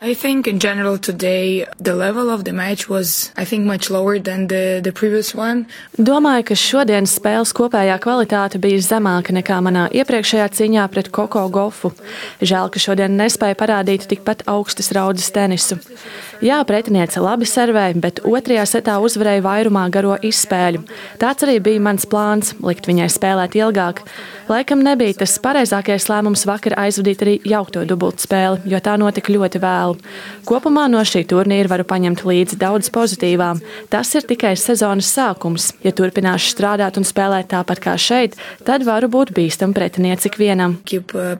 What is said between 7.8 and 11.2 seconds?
kvalitāte bija zemāka nekā manā iepriekšējā cīņā pret